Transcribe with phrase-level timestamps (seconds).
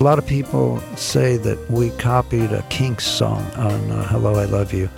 [0.00, 4.44] A lot of people say that we copied a Kinks song on uh, Hello, I
[4.44, 4.88] Love You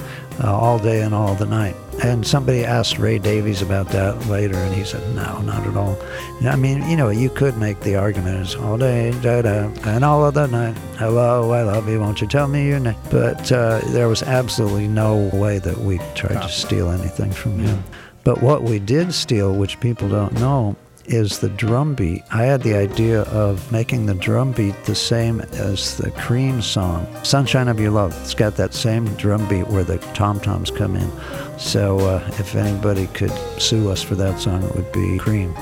[0.45, 1.75] uh, all day and all the night.
[2.05, 5.99] And somebody asked Ray Davies about that later, and he said, no, not at all.
[6.43, 10.05] I mean, you know, you could make the argument it's all day, da, da, and
[10.05, 10.77] all of the night.
[10.99, 12.97] Hello, I love you, won't you tell me your name?
[13.11, 17.83] But uh, there was absolutely no way that we tried to steal anything from him.
[18.23, 20.77] But what we did steal, which people don't know,
[21.11, 22.23] is the drum beat.
[22.31, 27.07] I had the idea of making the drum beat the same as the Cream song,
[27.25, 28.17] Sunshine of Your Love.
[28.23, 31.11] It's got that same drum beat where the tom toms come in.
[31.59, 35.55] So uh, if anybody could sue us for that song, it would be Cream.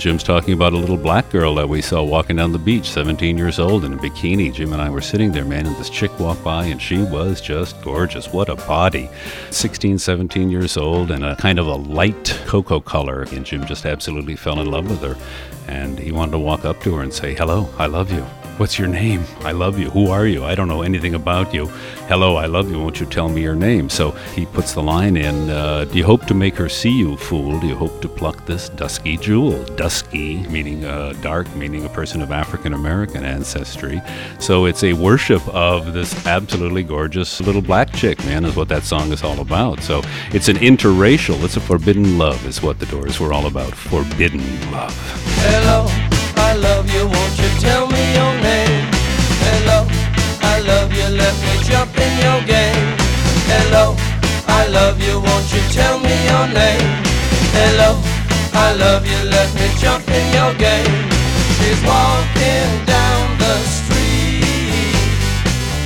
[0.00, 3.36] Jim's talking about a little black girl that we saw walking down the beach, 17
[3.36, 4.50] years old in a bikini.
[4.50, 7.38] Jim and I were sitting there, man, and this chick walked by and she was
[7.38, 8.32] just gorgeous.
[8.32, 9.10] What a body.
[9.50, 13.24] 16, 17 years old and a kind of a light cocoa color.
[13.32, 15.18] And Jim just absolutely fell in love with her.
[15.70, 18.26] And he wanted to walk up to her and say, Hello, I love you.
[18.60, 19.24] What's your name?
[19.40, 19.88] I love you.
[19.88, 20.44] Who are you?
[20.44, 21.68] I don't know anything about you.
[22.08, 22.78] Hello, I love you.
[22.78, 23.88] Won't you tell me your name?
[23.88, 27.16] So he puts the line in uh, Do you hope to make her see you,
[27.16, 27.58] fool?
[27.58, 29.64] Do you hope to pluck this dusky jewel?
[29.76, 34.02] Dusky, meaning uh, dark, meaning a person of African American ancestry.
[34.38, 38.82] So it's a worship of this absolutely gorgeous little black chick, man, is what that
[38.82, 39.80] song is all about.
[39.80, 43.74] So it's an interracial, it's a forbidden love, is what the doors were all about.
[43.74, 44.94] Forbidden love.
[45.48, 45.86] Hello,
[46.36, 47.08] I love you.
[47.08, 47.89] Won't you tell me?
[49.70, 49.86] Hello,
[50.42, 51.06] I love you.
[51.14, 52.90] Let me jump in your game.
[53.46, 53.94] Hello,
[54.48, 55.20] I love you.
[55.20, 56.90] Won't you tell me your name?
[57.54, 57.94] Hello,
[58.52, 59.20] I love you.
[59.30, 60.90] Let me jump in your game.
[61.54, 64.90] She's walking down the street,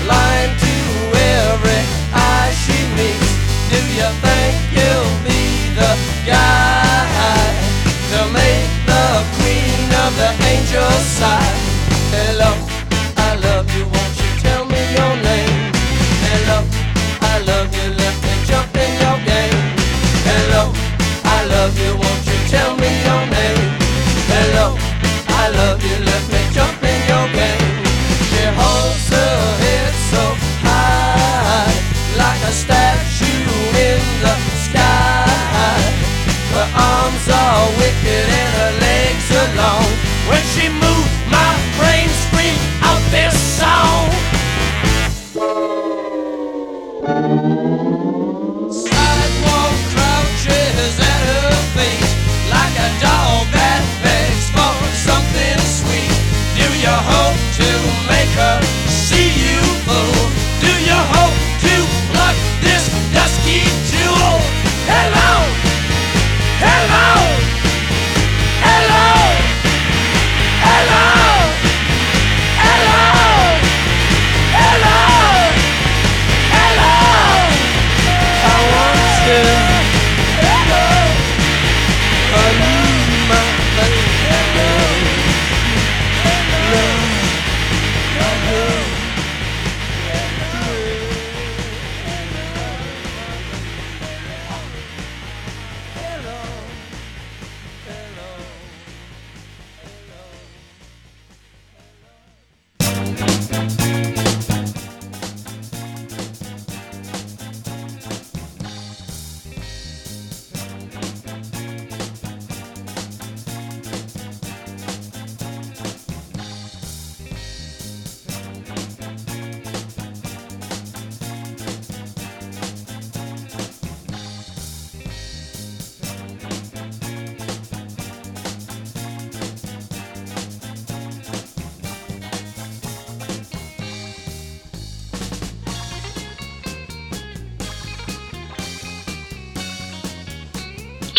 [0.08, 0.74] blind to
[1.44, 1.82] every
[2.16, 3.32] eye she meets.
[3.68, 5.44] Do you think you'll be
[5.76, 5.92] the
[6.24, 7.52] guy
[8.16, 9.06] to make the
[9.36, 11.52] queen of the angels sigh?
[12.16, 12.50] Hello,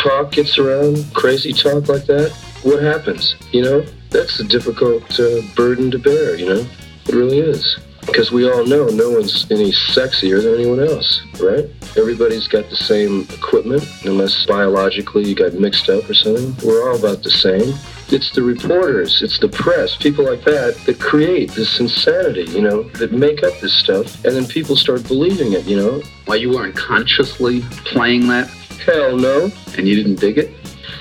[0.06, 2.32] talk gets around, crazy talk like that,
[2.62, 3.36] what happens?
[3.52, 6.66] You know, that's a difficult uh, burden to bear, you know?
[7.08, 7.80] It really is.
[8.06, 11.66] Because we all know no one's any sexier than anyone else, right?
[11.98, 16.56] Everybody's got the same equipment, unless biologically you got mixed up or something.
[16.64, 17.74] We're all about the same.
[18.10, 22.84] It's the reporters, it's the press, people like that that create this insanity, you know,
[23.00, 26.04] that make up this stuff, and then people start believing it, you know?
[26.26, 28.48] Why you weren't consciously playing that
[28.86, 29.52] Hell no.
[29.78, 30.54] and you didn't dig it?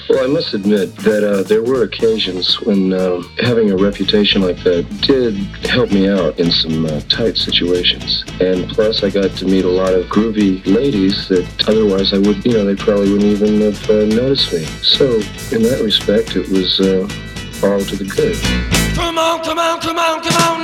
[0.09, 4.63] Well, I must admit that uh, there were occasions when um, having a reputation like
[4.65, 5.35] that did
[5.67, 8.25] help me out in some uh, tight situations.
[8.41, 12.45] And plus, I got to meet a lot of groovy ladies that otherwise I would,
[12.45, 14.65] you know, they probably wouldn't even have uh, noticed me.
[14.83, 15.15] So,
[15.55, 17.09] in that respect, it was uh,
[17.67, 18.37] all to the good.
[18.95, 20.64] Come on, come on, come on, come on,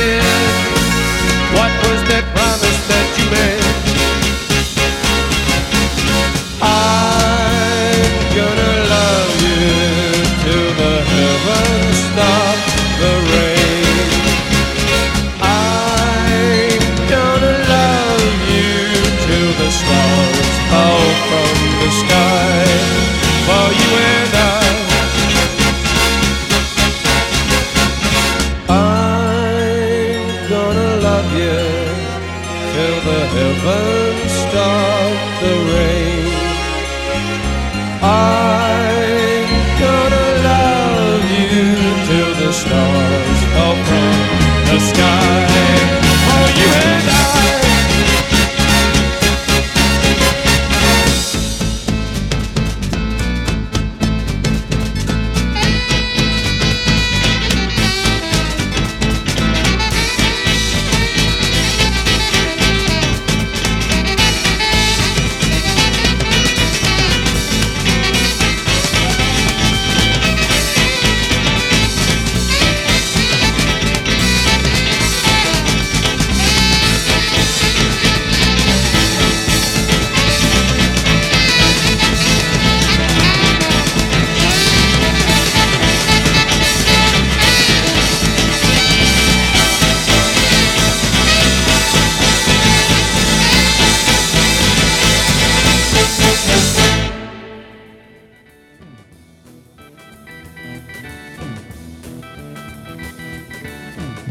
[32.81, 36.25] Till the heavens stop the rain.
[38.01, 39.49] I'm
[39.83, 41.69] gonna love you
[42.07, 44.15] till the stars fall from
[44.69, 45.20] the sky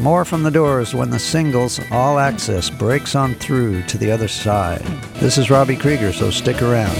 [0.01, 4.27] More from the doors when the singles All Access breaks on through to the other
[4.27, 4.81] side.
[5.19, 6.97] This is Robbie Krieger, so stick around.